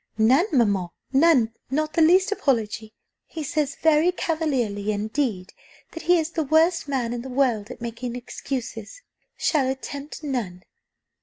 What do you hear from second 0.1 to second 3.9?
"None, mamma, none not the least apology. He says,